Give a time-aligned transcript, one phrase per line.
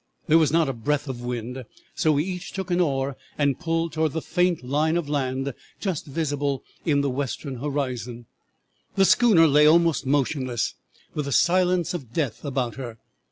[0.27, 1.63] There was not a breath of wind,
[1.93, 6.07] so we each took an oar and pulled towards the faint line of land just
[6.07, 8.25] visible in the western horizon.
[8.95, 10.73] "'The schooner lay almost motionless,
[11.13, 12.97] with the silence of death about her.